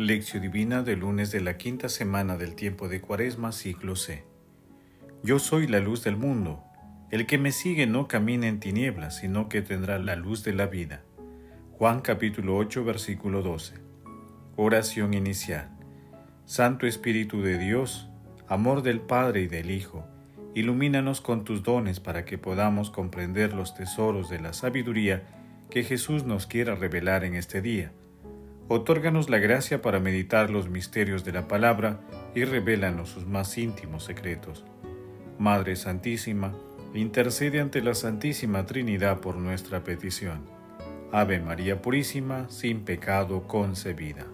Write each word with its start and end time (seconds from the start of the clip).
Lección 0.00 0.42
Divina 0.42 0.82
del 0.82 1.00
lunes 1.00 1.30
de 1.30 1.42
la 1.42 1.58
quinta 1.58 1.90
semana 1.90 2.38
del 2.38 2.54
tiempo 2.54 2.88
de 2.88 3.02
Cuaresma, 3.02 3.52
ciclo 3.52 3.96
C. 3.96 4.24
Yo 5.22 5.38
soy 5.38 5.66
la 5.66 5.78
luz 5.78 6.02
del 6.02 6.16
mundo. 6.16 6.64
El 7.10 7.26
que 7.26 7.36
me 7.36 7.52
sigue 7.52 7.86
no 7.86 8.08
camina 8.08 8.48
en 8.48 8.60
tinieblas, 8.60 9.18
sino 9.18 9.50
que 9.50 9.60
tendrá 9.60 9.98
la 9.98 10.16
luz 10.16 10.42
de 10.42 10.54
la 10.54 10.68
vida. 10.68 11.02
Juan 11.72 12.00
capítulo 12.00 12.56
8, 12.56 12.82
versículo 12.82 13.42
12. 13.42 13.74
Oración 14.56 15.12
inicial. 15.12 15.68
Santo 16.46 16.86
Espíritu 16.86 17.42
de 17.42 17.58
Dios, 17.58 18.08
amor 18.48 18.80
del 18.80 19.00
Padre 19.00 19.42
y 19.42 19.48
del 19.48 19.70
Hijo, 19.70 20.06
ilumínanos 20.54 21.20
con 21.20 21.44
tus 21.44 21.62
dones 21.62 22.00
para 22.00 22.24
que 22.24 22.38
podamos 22.38 22.90
comprender 22.90 23.52
los 23.52 23.74
tesoros 23.74 24.30
de 24.30 24.40
la 24.40 24.54
sabiduría 24.54 25.24
que 25.68 25.84
Jesús 25.84 26.24
nos 26.24 26.46
quiera 26.46 26.74
revelar 26.74 27.22
en 27.22 27.34
este 27.34 27.60
día. 27.60 27.92
Otórganos 28.72 29.28
la 29.28 29.38
gracia 29.38 29.82
para 29.82 29.98
meditar 29.98 30.48
los 30.48 30.68
misterios 30.68 31.24
de 31.24 31.32
la 31.32 31.48
palabra 31.48 31.98
y 32.36 32.44
revélanos 32.44 33.08
sus 33.08 33.26
más 33.26 33.58
íntimos 33.58 34.04
secretos. 34.04 34.64
Madre 35.40 35.74
Santísima, 35.74 36.54
intercede 36.94 37.58
ante 37.58 37.82
la 37.82 37.94
Santísima 37.94 38.66
Trinidad 38.66 39.18
por 39.18 39.34
nuestra 39.34 39.82
petición. 39.82 40.42
Ave 41.10 41.40
María 41.40 41.82
Purísima, 41.82 42.48
sin 42.48 42.84
pecado 42.84 43.48
concebida. 43.48 44.24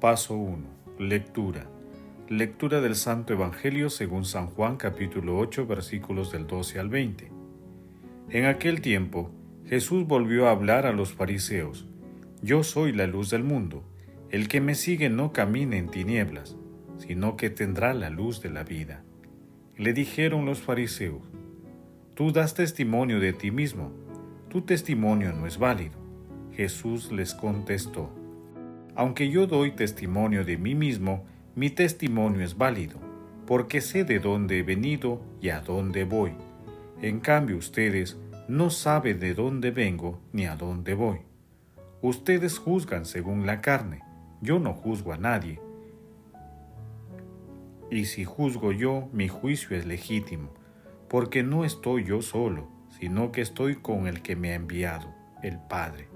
Paso 0.00 0.34
1. 0.34 0.66
Lectura. 0.98 1.68
Lectura 2.28 2.80
del 2.80 2.96
Santo 2.96 3.32
Evangelio 3.32 3.90
según 3.90 4.24
San 4.24 4.48
Juan 4.48 4.76
capítulo 4.76 5.38
8 5.38 5.68
versículos 5.68 6.32
del 6.32 6.48
12 6.48 6.80
al 6.80 6.88
20. 6.88 7.30
En 8.30 8.46
aquel 8.46 8.80
tiempo, 8.80 9.30
Jesús 9.66 10.04
volvió 10.04 10.48
a 10.48 10.50
hablar 10.50 10.84
a 10.84 10.92
los 10.92 11.12
fariseos. 11.12 11.86
Yo 12.44 12.62
soy 12.62 12.92
la 12.92 13.06
luz 13.06 13.30
del 13.30 13.42
mundo. 13.42 13.82
El 14.28 14.48
que 14.48 14.60
me 14.60 14.74
sigue 14.74 15.08
no 15.08 15.32
camina 15.32 15.78
en 15.78 15.88
tinieblas, 15.88 16.58
sino 16.98 17.38
que 17.38 17.48
tendrá 17.48 17.94
la 17.94 18.10
luz 18.10 18.42
de 18.42 18.50
la 18.50 18.64
vida. 18.64 19.02
Le 19.78 19.94
dijeron 19.94 20.44
los 20.44 20.60
fariseos, 20.60 21.22
Tú 22.14 22.32
das 22.32 22.52
testimonio 22.52 23.18
de 23.18 23.32
ti 23.32 23.50
mismo, 23.50 23.92
tu 24.50 24.60
testimonio 24.60 25.32
no 25.32 25.46
es 25.46 25.56
válido. 25.56 25.98
Jesús 26.52 27.10
les 27.12 27.32
contestó, 27.32 28.10
aunque 28.94 29.30
yo 29.30 29.46
doy 29.46 29.70
testimonio 29.70 30.44
de 30.44 30.58
mí 30.58 30.74
mismo, 30.74 31.24
mi 31.54 31.70
testimonio 31.70 32.42
es 32.42 32.58
válido, 32.58 32.98
porque 33.46 33.80
sé 33.80 34.04
de 34.04 34.18
dónde 34.18 34.58
he 34.58 34.62
venido 34.62 35.22
y 35.40 35.48
a 35.48 35.60
dónde 35.62 36.04
voy. 36.04 36.32
En 37.00 37.20
cambio 37.20 37.56
ustedes 37.56 38.18
no 38.48 38.68
saben 38.68 39.18
de 39.18 39.32
dónde 39.32 39.70
vengo 39.70 40.20
ni 40.34 40.44
a 40.44 40.56
dónde 40.56 40.92
voy. 40.92 41.20
Ustedes 42.04 42.58
juzgan 42.58 43.06
según 43.06 43.46
la 43.46 43.60
carne, 43.60 44.02
yo 44.40 44.58
no 44.58 44.74
juzgo 44.74 45.12
a 45.12 45.16
nadie. 45.16 45.58
Y 47.90 48.04
si 48.04 48.24
juzgo 48.24 48.72
yo, 48.72 49.08
mi 49.12 49.28
juicio 49.28 49.76
es 49.76 49.86
legítimo, 49.86 50.50
porque 51.08 51.42
no 51.42 51.64
estoy 51.64 52.04
yo 52.04 52.22
solo, 52.22 52.68
sino 53.00 53.32
que 53.32 53.40
estoy 53.40 53.76
con 53.76 54.06
el 54.06 54.22
que 54.22 54.36
me 54.36 54.52
ha 54.52 54.54
enviado, 54.54 55.14
el 55.42 55.58
Padre 55.58 56.08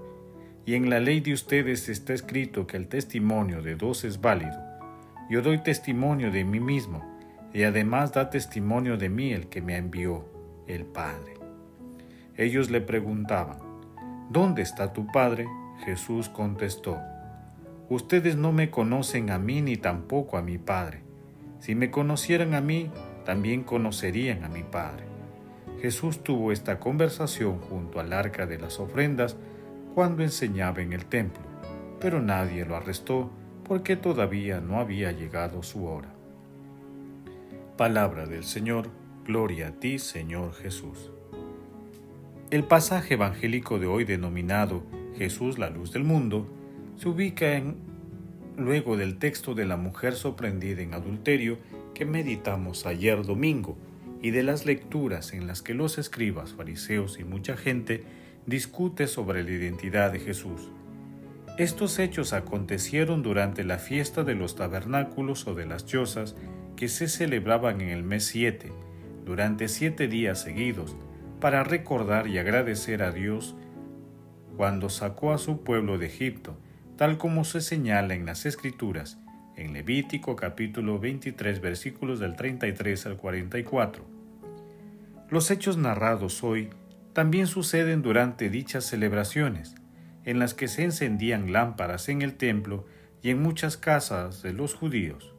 y 0.69 0.75
en 0.75 0.87
la 0.87 0.99
ley 0.99 1.19
de 1.19 1.33
ustedes 1.33 1.89
está 1.89 2.13
escrito 2.13 2.67
que 2.67 2.77
el 2.77 2.87
testimonio 2.89 3.63
de 3.63 3.75
dos 3.75 4.03
es 4.03 4.21
válido. 4.21 4.55
Yo 5.27 5.41
doy 5.41 5.63
testimonio 5.63 6.29
de 6.29 6.43
mí 6.43 6.59
mismo, 6.59 7.03
y 7.51 7.63
además 7.63 8.13
da 8.13 8.29
testimonio 8.29 8.95
de 8.95 9.09
mí 9.09 9.33
el 9.33 9.47
que 9.47 9.63
me 9.63 9.77
envió, 9.77 10.25
el 10.67 10.85
Padre. 10.85 11.33
Ellos 12.37 12.69
le 12.69 12.81
preguntaban, 12.81 13.57
¿Dónde 14.29 14.61
está 14.61 14.93
tu 14.93 15.07
Padre? 15.07 15.47
Jesús 15.85 16.29
contestó, 16.29 16.97
Ustedes 17.89 18.35
no 18.35 18.51
me 18.51 18.69
conocen 18.69 19.31
a 19.31 19.39
mí 19.39 19.61
ni 19.61 19.75
tampoco 19.75 20.37
a 20.37 20.43
mi 20.43 20.57
Padre. 20.59 21.01
Si 21.59 21.73
me 21.73 21.89
conocieran 21.89 22.53
a 22.53 22.61
mí, 22.61 22.91
también 23.25 23.63
conocerían 23.63 24.43
a 24.43 24.49
mi 24.49 24.63
Padre. 24.63 25.05
Jesús 25.81 26.23
tuvo 26.23 26.51
esta 26.51 26.79
conversación 26.79 27.59
junto 27.59 27.99
al 27.99 28.13
arca 28.13 28.45
de 28.45 28.59
las 28.59 28.79
ofrendas 28.79 29.37
cuando 29.95 30.23
enseñaba 30.23 30.81
en 30.81 30.93
el 30.93 31.05
templo, 31.05 31.43
pero 31.99 32.21
nadie 32.21 32.65
lo 32.65 32.75
arrestó 32.75 33.31
porque 33.63 33.95
todavía 33.95 34.61
no 34.61 34.79
había 34.79 35.11
llegado 35.11 35.63
su 35.63 35.85
hora. 35.85 36.09
Palabra 37.77 38.25
del 38.25 38.43
Señor, 38.43 38.89
gloria 39.25 39.69
a 39.69 39.71
ti 39.71 39.99
Señor 39.99 40.53
Jesús. 40.53 41.11
El 42.51 42.63
pasaje 42.65 43.13
evangélico 43.13 43.79
de 43.79 43.87
hoy 43.87 44.03
denominado 44.03 44.83
Jesús 45.19 45.59
la 45.59 45.69
luz 45.69 45.91
del 45.91 46.05
mundo 46.05 46.47
se 46.95 47.09
ubica 47.09 47.57
en 47.57 47.75
luego 48.57 48.95
del 48.95 49.17
texto 49.17 49.53
de 49.53 49.65
la 49.65 49.75
mujer 49.75 50.15
sorprendida 50.15 50.81
en 50.81 50.93
adulterio 50.93 51.57
que 51.93 52.05
meditamos 52.05 52.85
ayer 52.85 53.25
domingo 53.25 53.77
y 54.21 54.31
de 54.31 54.43
las 54.43 54.65
lecturas 54.65 55.33
en 55.33 55.45
las 55.45 55.61
que 55.61 55.73
los 55.73 55.97
escribas, 55.97 56.53
fariseos 56.53 57.19
y 57.19 57.25
mucha 57.25 57.57
gente 57.57 58.05
discute 58.45 59.07
sobre 59.07 59.43
la 59.43 59.51
identidad 59.51 60.13
de 60.13 60.19
Jesús. 60.19 60.71
Estos 61.57 61.99
hechos 61.99 62.31
acontecieron 62.31 63.21
durante 63.21 63.65
la 63.65 63.77
fiesta 63.77 64.23
de 64.23 64.35
los 64.35 64.55
tabernáculos 64.55 65.47
o 65.47 65.53
de 65.53 65.65
las 65.65 65.85
chozas 65.85 66.37
que 66.77 66.87
se 66.87 67.09
celebraban 67.09 67.81
en 67.81 67.89
el 67.89 68.03
mes 68.03 68.23
7, 68.23 68.71
durante 69.25 69.67
siete 69.67 70.07
días 70.07 70.41
seguidos, 70.41 70.95
para 71.41 71.65
recordar 71.65 72.29
y 72.29 72.37
agradecer 72.37 73.03
a 73.03 73.11
Dios 73.11 73.57
cuando 74.59 74.89
sacó 74.89 75.31
a 75.31 75.37
su 75.37 75.63
pueblo 75.63 75.97
de 75.97 76.07
Egipto, 76.07 76.57
tal 76.97 77.17
como 77.17 77.45
se 77.45 77.61
señala 77.61 78.13
en 78.13 78.25
las 78.25 78.45
Escrituras, 78.45 79.17
en 79.55 79.71
Levítico 79.71 80.35
capítulo 80.35 80.99
23 80.99 81.61
versículos 81.61 82.19
del 82.19 82.35
33 82.35 83.05
al 83.05 83.15
44. 83.15 84.03
Los 85.29 85.49
hechos 85.49 85.77
narrados 85.77 86.43
hoy 86.43 86.71
también 87.13 87.47
suceden 87.47 88.01
durante 88.01 88.49
dichas 88.49 88.83
celebraciones, 88.83 89.75
en 90.25 90.39
las 90.39 90.53
que 90.53 90.67
se 90.67 90.83
encendían 90.83 91.53
lámparas 91.53 92.09
en 92.09 92.21
el 92.21 92.35
templo 92.35 92.85
y 93.21 93.29
en 93.29 93.41
muchas 93.41 93.77
casas 93.77 94.41
de 94.41 94.51
los 94.51 94.73
judíos. 94.73 95.33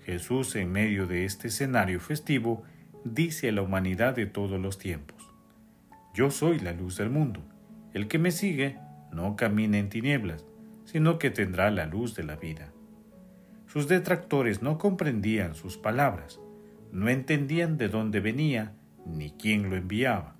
Jesús, 0.00 0.56
en 0.56 0.72
medio 0.72 1.06
de 1.06 1.26
este 1.26 1.48
escenario 1.48 2.00
festivo, 2.00 2.64
dice 3.04 3.50
a 3.50 3.52
la 3.52 3.60
humanidad 3.60 4.16
de 4.16 4.24
todos 4.24 4.58
los 4.58 4.78
tiempos, 4.78 5.30
Yo 6.14 6.30
soy 6.30 6.58
la 6.58 6.72
luz 6.72 6.96
del 6.96 7.10
mundo. 7.10 7.42
El 7.92 8.08
que 8.08 8.18
me 8.18 8.30
sigue 8.30 8.78
no 9.12 9.36
camina 9.36 9.78
en 9.78 9.88
tinieblas, 9.88 10.44
sino 10.84 11.18
que 11.18 11.30
tendrá 11.30 11.70
la 11.70 11.86
luz 11.86 12.14
de 12.14 12.24
la 12.24 12.36
vida. 12.36 12.72
Sus 13.66 13.88
detractores 13.88 14.62
no 14.62 14.78
comprendían 14.78 15.54
sus 15.54 15.76
palabras, 15.76 16.40
no 16.92 17.08
entendían 17.08 17.76
de 17.76 17.88
dónde 17.88 18.20
venía 18.20 18.72
ni 19.04 19.30
quién 19.32 19.68
lo 19.68 19.76
enviaba. 19.76 20.36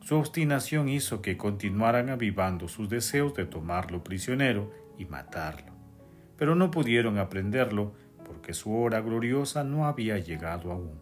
Su 0.00 0.16
obstinación 0.16 0.88
hizo 0.88 1.20
que 1.20 1.36
continuaran 1.36 2.08
avivando 2.08 2.68
sus 2.68 2.88
deseos 2.88 3.34
de 3.34 3.44
tomarlo 3.44 4.02
prisionero 4.02 4.72
y 4.96 5.04
matarlo, 5.04 5.72
pero 6.36 6.54
no 6.54 6.70
pudieron 6.70 7.18
aprenderlo 7.18 7.92
porque 8.24 8.54
su 8.54 8.74
hora 8.74 9.00
gloriosa 9.00 9.64
no 9.64 9.86
había 9.86 10.18
llegado 10.18 10.72
aún. 10.72 11.00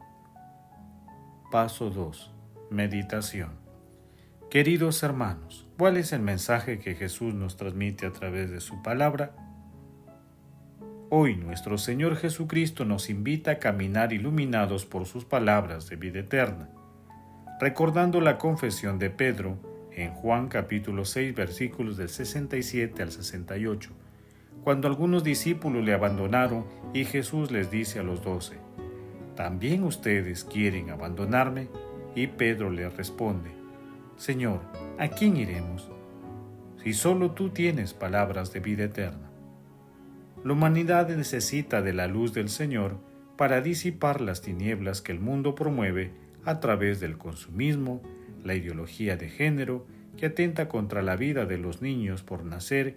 Paso 1.53 1.91
2. 1.91 2.33
Meditación. 2.71 3.66
Queridos 4.51 5.03
hermanos, 5.03 5.67
¿cuál 5.77 5.97
es 5.97 6.13
el 6.13 6.21
mensaje 6.21 6.79
que 6.79 6.95
Jesús 6.95 7.35
nos 7.35 7.57
transmite 7.57 8.07
a 8.07 8.13
través 8.13 8.51
de 8.51 8.61
su 8.61 8.83
palabra? 8.83 9.35
Hoy 11.11 11.37
nuestro 11.37 11.79
Señor 11.79 12.17
Jesucristo 12.17 12.85
nos 12.85 13.11
invita 13.11 13.53
a 13.53 13.59
caminar 13.59 14.13
iluminados 14.13 14.87
por 14.87 15.07
sus 15.07 15.25
palabras 15.25 15.89
de 15.89 15.97
vida 15.97 16.21
eterna 16.21 16.71
recordando 17.59 18.21
la 18.21 18.37
confesión 18.37 18.99
de 18.99 19.11
Pedro 19.11 19.59
en 19.93 20.13
Juan 20.13 20.49
capítulo 20.49 21.05
6 21.05 21.35
versículos 21.35 21.97
del 21.97 22.11
67 22.11 23.03
al 23.03 23.11
68, 23.11 23.91
cuando 24.63 24.89
algunos 24.89 25.25
discípulos 25.25 25.83
le 25.85 25.95
abandonaron 25.95 26.67
y 26.93 27.05
Jesús 27.05 27.51
les 27.51 27.71
dice 27.71 27.99
a 27.99 28.03
los 28.03 28.23
doce, 28.23 28.59
¿también 29.37 29.85
ustedes 29.85 30.45
quieren 30.45 30.91
abandonarme? 30.91 31.69
Y 32.15 32.27
Pedro 32.27 32.71
le 32.71 32.89
responde, 32.91 33.51
Señor, 34.17 34.61
¿a 34.99 35.09
quién 35.09 35.37
iremos? 35.37 35.91
Si 36.83 36.95
solo 36.95 37.33
tú 37.33 37.51
tienes 37.51 37.93
palabras 37.93 38.51
de 38.51 38.61
vida 38.61 38.85
eterna. 38.85 39.31
La 40.43 40.55
humanidad 40.55 41.09
necesita 41.11 41.83
de 41.83 41.93
la 41.93 42.07
luz 42.07 42.33
del 42.33 42.49
Señor 42.49 42.97
para 43.37 43.61
disipar 43.61 44.23
las 44.23 44.41
tinieblas 44.41 45.03
que 45.03 45.13
el 45.13 45.21
mundo 45.21 45.55
promueve 45.55 46.13
a 46.47 46.61
través 46.61 46.99
del 46.99 47.19
consumismo, 47.19 48.01
la 48.43 48.55
ideología 48.55 49.19
de 49.19 49.29
género 49.29 49.87
que 50.17 50.27
atenta 50.27 50.67
contra 50.67 51.03
la 51.03 51.17
vida 51.17 51.45
de 51.45 51.59
los 51.59 51.83
niños 51.83 52.23
por 52.23 52.43
nacer 52.43 52.97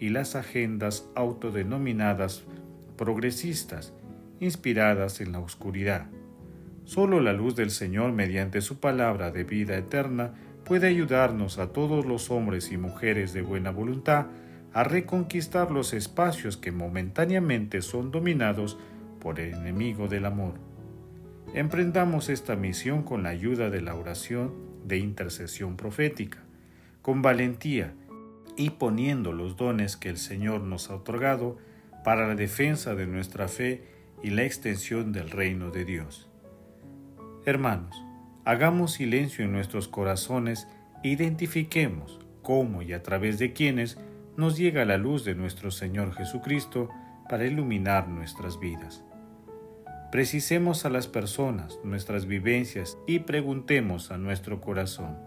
y 0.00 0.08
las 0.08 0.36
agendas 0.36 1.06
autodenominadas 1.14 2.44
progresistas, 2.96 3.92
inspiradas 4.40 5.20
en 5.20 5.32
la 5.32 5.40
oscuridad. 5.40 6.06
Solo 6.84 7.20
la 7.20 7.32
luz 7.32 7.56
del 7.56 7.70
Señor 7.70 8.12
mediante 8.12 8.60
su 8.60 8.78
palabra 8.78 9.30
de 9.30 9.44
vida 9.44 9.76
eterna 9.76 10.34
puede 10.64 10.86
ayudarnos 10.86 11.58
a 11.58 11.72
todos 11.72 12.04
los 12.04 12.30
hombres 12.30 12.72
y 12.72 12.76
mujeres 12.76 13.32
de 13.32 13.42
buena 13.42 13.70
voluntad 13.70 14.26
a 14.74 14.84
reconquistar 14.84 15.70
los 15.70 15.94
espacios 15.94 16.56
que 16.56 16.72
momentáneamente 16.72 17.80
son 17.80 18.10
dominados 18.10 18.76
por 19.20 19.40
el 19.40 19.54
enemigo 19.54 20.08
del 20.08 20.26
amor. 20.26 20.54
Emprendamos 21.54 22.28
esta 22.28 22.56
misión 22.56 23.02
con 23.02 23.22
la 23.22 23.30
ayuda 23.30 23.70
de 23.70 23.80
la 23.80 23.94
oración 23.94 24.52
de 24.84 24.98
intercesión 24.98 25.76
profética, 25.76 26.42
con 27.00 27.22
valentía 27.22 27.94
y 28.56 28.70
poniendo 28.70 29.32
los 29.32 29.56
dones 29.56 29.96
que 29.96 30.10
el 30.10 30.18
Señor 30.18 30.60
nos 30.60 30.90
ha 30.90 30.96
otorgado 30.96 31.56
para 32.04 32.28
la 32.28 32.34
defensa 32.34 32.94
de 32.94 33.06
nuestra 33.06 33.48
fe 33.48 33.84
y 34.22 34.30
la 34.30 34.44
extensión 34.44 35.12
del 35.12 35.30
reino 35.30 35.70
de 35.70 35.84
Dios. 35.84 36.28
Hermanos, 37.46 38.02
hagamos 38.46 38.92
silencio 38.92 39.44
en 39.44 39.52
nuestros 39.52 39.86
corazones 39.86 40.66
e 41.02 41.08
identifiquemos 41.08 42.18
cómo 42.40 42.80
y 42.80 42.94
a 42.94 43.02
través 43.02 43.38
de 43.38 43.52
quienes 43.52 43.98
nos 44.38 44.56
llega 44.56 44.86
la 44.86 44.96
luz 44.96 45.26
de 45.26 45.34
nuestro 45.34 45.70
Señor 45.70 46.14
Jesucristo 46.14 46.88
para 47.28 47.44
iluminar 47.44 48.08
nuestras 48.08 48.58
vidas. 48.58 49.04
Precisemos 50.10 50.86
a 50.86 50.88
las 50.88 51.06
personas, 51.06 51.78
nuestras 51.84 52.24
vivencias 52.24 52.96
y 53.06 53.18
preguntemos 53.18 54.10
a 54.10 54.16
nuestro 54.16 54.62
corazón, 54.62 55.18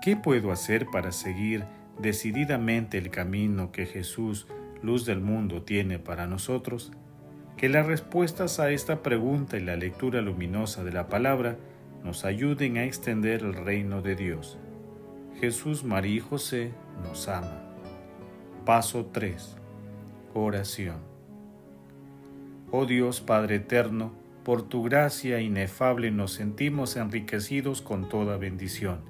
¿qué 0.00 0.16
puedo 0.16 0.50
hacer 0.50 0.86
para 0.86 1.12
seguir 1.12 1.66
decididamente 1.98 2.96
el 2.96 3.10
camino 3.10 3.70
que 3.70 3.84
Jesús, 3.84 4.46
luz 4.80 5.04
del 5.04 5.20
mundo, 5.20 5.62
tiene 5.62 5.98
para 5.98 6.26
nosotros? 6.26 6.90
Que 7.62 7.68
las 7.68 7.86
respuestas 7.86 8.58
a 8.58 8.72
esta 8.72 9.04
pregunta 9.04 9.56
y 9.56 9.60
la 9.60 9.76
lectura 9.76 10.20
luminosa 10.20 10.82
de 10.82 10.90
la 10.90 11.06
palabra 11.06 11.58
nos 12.02 12.24
ayuden 12.24 12.76
a 12.76 12.82
extender 12.82 13.42
el 13.42 13.54
reino 13.54 14.02
de 14.02 14.16
Dios. 14.16 14.58
Jesús, 15.38 15.84
María 15.84 16.16
y 16.16 16.18
José 16.18 16.72
nos 17.04 17.28
ama. 17.28 17.62
Paso 18.66 19.06
3. 19.12 19.56
Oración. 20.34 20.96
Oh 22.72 22.84
Dios 22.84 23.20
Padre 23.20 23.54
Eterno, 23.54 24.12
por 24.42 24.68
tu 24.68 24.82
gracia 24.82 25.40
inefable 25.40 26.10
nos 26.10 26.32
sentimos 26.32 26.96
enriquecidos 26.96 27.80
con 27.80 28.08
toda 28.08 28.38
bendición. 28.38 29.02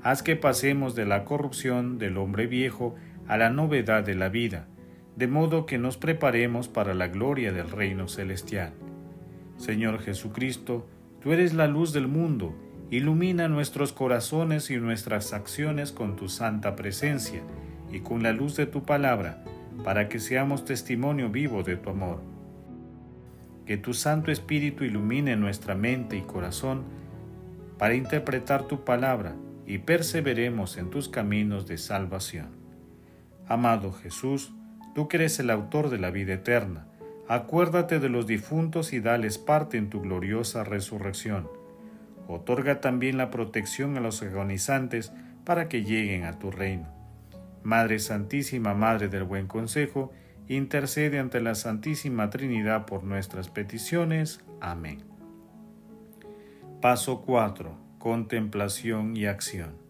Haz 0.00 0.22
que 0.22 0.36
pasemos 0.36 0.94
de 0.94 1.06
la 1.06 1.24
corrupción 1.24 1.98
del 1.98 2.18
hombre 2.18 2.46
viejo 2.46 2.94
a 3.26 3.36
la 3.36 3.50
novedad 3.50 4.04
de 4.04 4.14
la 4.14 4.28
vida, 4.28 4.68
de 5.16 5.28
modo 5.28 5.66
que 5.66 5.78
nos 5.78 5.96
preparemos 5.96 6.68
para 6.68 6.94
la 6.94 7.08
gloria 7.08 7.52
del 7.52 7.70
reino 7.70 8.08
celestial. 8.08 8.72
Señor 9.56 10.00
Jesucristo, 10.00 10.86
Tú 11.24 11.32
eres 11.32 11.54
la 11.54 11.66
luz 11.66 11.94
del 11.94 12.06
mundo, 12.06 12.54
ilumina 12.90 13.48
nuestros 13.48 13.94
corazones 13.94 14.70
y 14.70 14.76
nuestras 14.76 15.32
acciones 15.32 15.90
con 15.90 16.16
tu 16.16 16.28
santa 16.28 16.76
presencia 16.76 17.40
y 17.90 18.00
con 18.00 18.22
la 18.22 18.34
luz 18.34 18.56
de 18.56 18.66
tu 18.66 18.82
palabra, 18.82 19.42
para 19.84 20.10
que 20.10 20.18
seamos 20.18 20.66
testimonio 20.66 21.30
vivo 21.30 21.62
de 21.62 21.78
tu 21.78 21.88
amor. 21.88 22.20
Que 23.64 23.78
tu 23.78 23.94
Santo 23.94 24.30
Espíritu 24.30 24.84
ilumine 24.84 25.34
nuestra 25.34 25.74
mente 25.74 26.18
y 26.18 26.20
corazón 26.20 26.84
para 27.78 27.94
interpretar 27.94 28.64
tu 28.64 28.84
palabra 28.84 29.34
y 29.66 29.78
perseveremos 29.78 30.76
en 30.76 30.90
tus 30.90 31.08
caminos 31.08 31.66
de 31.66 31.78
salvación. 31.78 32.48
Amado 33.48 33.94
Jesús, 33.94 34.52
tú 34.94 35.08
que 35.08 35.18
eres 35.18 35.38
el 35.40 35.50
autor 35.50 35.90
de 35.90 35.98
la 35.98 36.10
vida 36.10 36.34
eterna, 36.34 36.86
Acuérdate 37.26 38.00
de 38.00 38.10
los 38.10 38.26
difuntos 38.26 38.92
y 38.92 39.00
dales 39.00 39.38
parte 39.38 39.78
en 39.78 39.88
tu 39.88 40.02
gloriosa 40.02 40.62
resurrección. 40.62 41.48
Otorga 42.28 42.82
también 42.82 43.16
la 43.16 43.30
protección 43.30 43.96
a 43.96 44.00
los 44.00 44.22
agonizantes 44.22 45.10
para 45.44 45.68
que 45.68 45.84
lleguen 45.84 46.24
a 46.24 46.38
tu 46.38 46.50
reino. 46.50 46.86
Madre 47.62 47.98
Santísima, 47.98 48.74
Madre 48.74 49.08
del 49.08 49.24
Buen 49.24 49.46
Consejo, 49.46 50.12
intercede 50.48 51.18
ante 51.18 51.40
la 51.40 51.54
Santísima 51.54 52.28
Trinidad 52.28 52.84
por 52.84 53.04
nuestras 53.04 53.48
peticiones. 53.48 54.44
Amén. 54.60 55.02
Paso 56.82 57.22
4. 57.22 57.74
Contemplación 57.98 59.16
y 59.16 59.24
acción. 59.24 59.83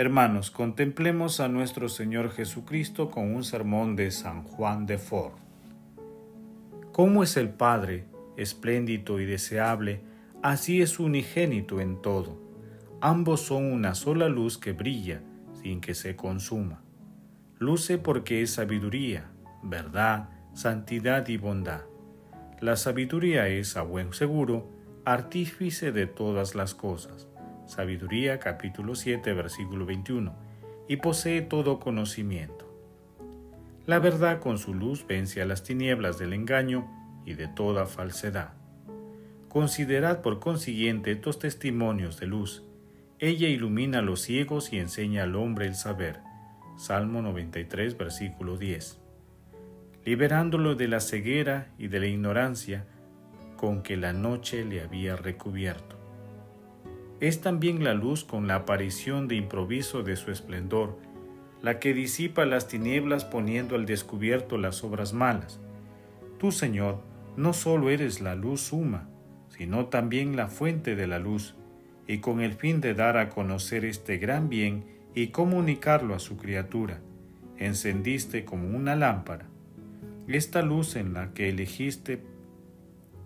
Hermanos, 0.00 0.52
contemplemos 0.52 1.40
a 1.40 1.48
nuestro 1.48 1.88
Señor 1.88 2.30
Jesucristo 2.30 3.10
con 3.10 3.34
un 3.34 3.42
sermón 3.42 3.96
de 3.96 4.12
San 4.12 4.44
Juan 4.44 4.86
de 4.86 4.96
Fort. 4.96 5.36
Como 6.92 7.24
es 7.24 7.36
el 7.36 7.48
Padre, 7.48 8.04
espléndido 8.36 9.18
y 9.18 9.26
deseable, 9.26 10.02
así 10.40 10.82
es 10.82 11.00
unigénito 11.00 11.80
en 11.80 12.00
todo. 12.00 12.40
Ambos 13.00 13.40
son 13.40 13.64
una 13.64 13.96
sola 13.96 14.28
luz 14.28 14.56
que 14.56 14.70
brilla 14.70 15.20
sin 15.60 15.80
que 15.80 15.94
se 15.94 16.14
consuma. 16.14 16.80
Luce 17.58 17.98
porque 17.98 18.42
es 18.42 18.52
sabiduría, 18.52 19.32
verdad, 19.64 20.28
santidad 20.54 21.26
y 21.26 21.38
bondad. 21.38 21.82
La 22.60 22.76
sabiduría 22.76 23.48
es, 23.48 23.76
a 23.76 23.82
buen 23.82 24.12
seguro, 24.12 24.70
artífice 25.04 25.90
de 25.90 26.06
todas 26.06 26.54
las 26.54 26.76
cosas. 26.76 27.26
Sabiduría 27.68 28.40
capítulo 28.40 28.94
7 28.94 29.34
versículo 29.34 29.84
21. 29.84 30.34
Y 30.88 30.96
posee 30.96 31.42
todo 31.42 31.78
conocimiento. 31.78 32.66
La 33.84 33.98
verdad 33.98 34.40
con 34.40 34.56
su 34.56 34.72
luz 34.72 35.06
vence 35.06 35.42
a 35.42 35.44
las 35.44 35.64
tinieblas 35.64 36.18
del 36.18 36.32
engaño 36.32 36.90
y 37.26 37.34
de 37.34 37.46
toda 37.46 37.84
falsedad. 37.84 38.54
Considerad 39.50 40.22
por 40.22 40.40
consiguiente 40.40 41.12
estos 41.12 41.38
testimonios 41.38 42.18
de 42.18 42.26
luz. 42.26 42.64
Ella 43.18 43.48
ilumina 43.48 43.98
a 43.98 44.02
los 44.02 44.22
ciegos 44.22 44.72
y 44.72 44.78
enseña 44.78 45.24
al 45.24 45.36
hombre 45.36 45.66
el 45.66 45.74
saber. 45.74 46.20
Salmo 46.78 47.20
93, 47.20 47.98
versículo 47.98 48.56
10. 48.56 48.98
Liberándolo 50.06 50.74
de 50.74 50.88
la 50.88 51.00
ceguera 51.00 51.70
y 51.76 51.88
de 51.88 52.00
la 52.00 52.06
ignorancia 52.06 52.86
con 53.58 53.82
que 53.82 53.98
la 53.98 54.14
noche 54.14 54.64
le 54.64 54.80
había 54.80 55.16
recubierto. 55.16 55.97
Es 57.20 57.40
también 57.40 57.82
la 57.84 57.94
luz 57.94 58.24
con 58.24 58.46
la 58.46 58.56
aparición 58.56 59.28
de 59.28 59.36
improviso 59.36 60.02
de 60.02 60.16
su 60.16 60.30
esplendor, 60.30 60.98
la 61.62 61.80
que 61.80 61.94
disipa 61.94 62.46
las 62.46 62.68
tinieblas 62.68 63.24
poniendo 63.24 63.74
al 63.74 63.86
descubierto 63.86 64.58
las 64.58 64.84
obras 64.84 65.12
malas. 65.12 65.60
Tú, 66.38 66.52
Señor, 66.52 67.00
no 67.36 67.52
solo 67.52 67.90
eres 67.90 68.20
la 68.20 68.34
luz 68.34 68.60
suma, 68.60 69.08
sino 69.48 69.86
también 69.86 70.36
la 70.36 70.48
fuente 70.48 70.94
de 70.94 71.06
la 71.06 71.18
luz, 71.18 71.54
y 72.06 72.18
con 72.18 72.40
el 72.40 72.52
fin 72.52 72.80
de 72.80 72.94
dar 72.94 73.16
a 73.16 73.28
conocer 73.28 73.84
este 73.84 74.18
gran 74.18 74.48
bien 74.48 74.84
y 75.14 75.28
comunicarlo 75.28 76.14
a 76.14 76.20
su 76.20 76.36
criatura, 76.36 77.00
encendiste 77.58 78.44
como 78.44 78.68
una 78.76 78.94
lámpara 78.94 79.46
esta 80.36 80.60
luz 80.62 80.96
en 80.96 81.14
la 81.14 81.32
que 81.32 81.48
elegiste 81.48 82.20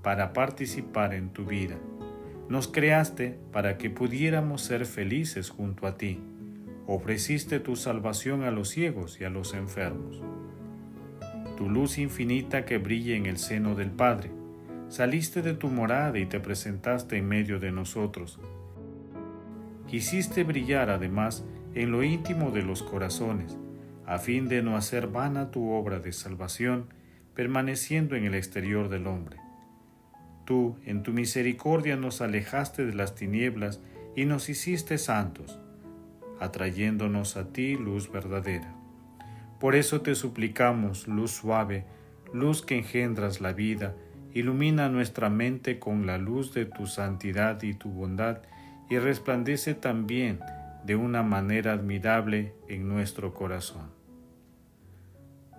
para 0.02 0.32
participar 0.32 1.14
en 1.14 1.30
tu 1.30 1.44
vida. 1.44 1.76
Nos 2.52 2.68
creaste 2.68 3.38
para 3.50 3.78
que 3.78 3.88
pudiéramos 3.88 4.60
ser 4.60 4.84
felices 4.84 5.48
junto 5.48 5.86
a 5.86 5.96
ti 5.96 6.20
ofreciste 6.86 7.60
tu 7.60 7.76
salvación 7.76 8.42
a 8.42 8.50
los 8.50 8.68
ciegos 8.68 9.18
y 9.18 9.24
a 9.24 9.30
los 9.30 9.54
enfermos. 9.54 10.20
Tu 11.56 11.70
luz 11.70 11.96
infinita 11.96 12.66
que 12.66 12.76
brilla 12.76 13.16
en 13.16 13.24
el 13.24 13.38
seno 13.38 13.74
del 13.74 13.90
Padre, 13.90 14.32
saliste 14.90 15.40
de 15.40 15.54
tu 15.54 15.68
morada 15.68 16.18
y 16.18 16.26
te 16.26 16.40
presentaste 16.40 17.16
en 17.16 17.26
medio 17.26 17.58
de 17.58 17.72
nosotros. 17.72 18.38
Quisiste 19.86 20.44
brillar 20.44 20.90
además 20.90 21.46
en 21.72 21.90
lo 21.90 22.02
íntimo 22.02 22.50
de 22.50 22.60
los 22.60 22.82
corazones, 22.82 23.56
a 24.04 24.18
fin 24.18 24.50
de 24.50 24.62
no 24.62 24.76
hacer 24.76 25.06
vana 25.06 25.50
tu 25.50 25.70
obra 25.70 26.00
de 26.00 26.12
salvación, 26.12 26.92
permaneciendo 27.32 28.14
en 28.14 28.26
el 28.26 28.34
exterior 28.34 28.90
del 28.90 29.06
hombre. 29.06 29.41
Tú, 30.44 30.76
en 30.84 31.02
tu 31.02 31.12
misericordia, 31.12 31.96
nos 31.96 32.20
alejaste 32.20 32.84
de 32.84 32.94
las 32.94 33.14
tinieblas 33.14 33.80
y 34.16 34.24
nos 34.24 34.48
hiciste 34.48 34.98
santos 34.98 35.58
atrayéndonos 36.42 37.36
a 37.36 37.52
ti 37.52 37.76
luz 37.76 38.10
verdadera. 38.10 38.74
Por 39.60 39.76
eso 39.76 40.00
te 40.00 40.16
suplicamos, 40.16 41.06
luz 41.06 41.30
suave, 41.30 41.84
luz 42.32 42.62
que 42.62 42.78
engendras 42.78 43.40
la 43.40 43.52
vida, 43.52 43.94
ilumina 44.34 44.88
nuestra 44.88 45.30
mente 45.30 45.78
con 45.78 46.04
la 46.04 46.18
luz 46.18 46.52
de 46.52 46.66
tu 46.66 46.86
santidad 46.86 47.62
y 47.62 47.74
tu 47.74 47.90
bondad, 47.90 48.42
y 48.90 48.98
resplandece 48.98 49.74
también 49.74 50.40
de 50.84 50.96
una 50.96 51.22
manera 51.22 51.72
admirable 51.72 52.54
en 52.68 52.88
nuestro 52.88 53.32
corazón. 53.32 53.92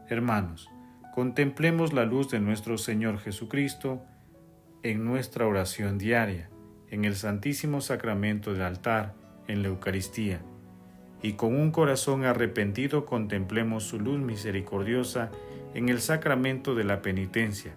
Hermanos, 0.10 0.70
contemplemos 1.16 1.94
la 1.94 2.04
luz 2.04 2.30
de 2.30 2.42
nuestro 2.42 2.78
Señor 2.78 3.20
Jesucristo 3.20 4.04
en 4.84 5.06
nuestra 5.06 5.48
oración 5.48 5.98
diaria, 5.98 6.50
en 6.90 7.06
el 7.06 7.16
Santísimo 7.16 7.80
Sacramento 7.80 8.52
del 8.52 8.64
altar, 8.64 9.16
en 9.48 9.62
la 9.62 9.70
Eucaristía, 9.70 10.42
y 11.22 11.34
con 11.34 11.56
un 11.56 11.72
corazón 11.72 12.26
arrepentido 12.26 13.06
contemplemos 13.06 13.86
su 13.86 13.98
luz 13.98 14.20
misericordiosa 14.20 15.32
en 15.74 15.88
el 15.88 16.02
sacramento 16.02 16.76
de 16.76 16.84
la 16.84 17.02
penitencia. 17.02 17.76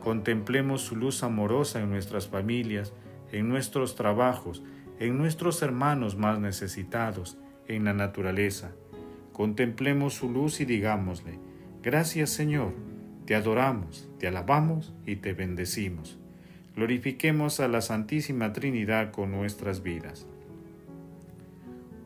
Contemplemos 0.00 0.82
su 0.82 0.94
luz 0.94 1.24
amorosa 1.24 1.80
en 1.80 1.90
nuestras 1.90 2.28
familias, 2.28 2.92
en 3.32 3.48
nuestros 3.48 3.96
trabajos, 3.96 4.62
en 5.00 5.18
nuestros 5.18 5.60
hermanos 5.60 6.16
más 6.16 6.38
necesitados, 6.38 7.36
en 7.66 7.84
la 7.84 7.94
naturaleza. 7.94 8.72
Contemplemos 9.32 10.14
su 10.14 10.30
luz 10.30 10.60
y 10.60 10.66
digámosle, 10.66 11.40
gracias 11.82 12.30
Señor, 12.30 12.74
te 13.26 13.34
adoramos, 13.34 14.08
te 14.18 14.28
alabamos 14.28 14.92
y 15.06 15.16
te 15.16 15.32
bendecimos. 15.32 16.18
Glorifiquemos 16.76 17.60
a 17.60 17.68
la 17.68 17.80
Santísima 17.80 18.52
Trinidad 18.52 19.12
con 19.12 19.30
nuestras 19.30 19.82
vidas. 19.82 20.26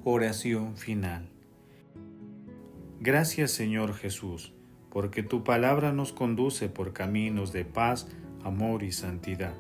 Oración 0.05 0.77
final. 0.77 1.29
Gracias 3.01 3.51
Señor 3.51 3.95
Jesús, 3.95 4.53
porque 4.91 5.23
tu 5.23 5.45
palabra 5.45 5.93
nos 5.93 6.13
conduce 6.13 6.69
por 6.69 6.93
caminos 6.93 7.53
de 7.53 7.65
paz, 7.65 8.09
amor 8.45 8.83
y 8.83 8.93
santidad. 8.93 9.55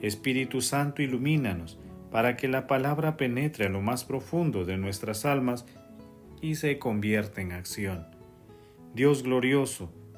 Espíritu 0.00 0.60
Santo, 0.60 1.02
ilumínanos 1.02 1.78
para 2.10 2.36
que 2.36 2.48
la 2.48 2.66
palabra 2.66 3.16
penetre 3.16 3.66
a 3.66 3.68
lo 3.68 3.82
más 3.82 4.04
profundo 4.04 4.64
de 4.64 4.76
nuestras 4.76 5.24
almas 5.24 5.66
y 6.40 6.54
se 6.54 6.78
convierta 6.78 7.40
en 7.40 7.52
acción. 7.52 8.06
Dios 8.94 9.22
glorioso, 9.22 9.92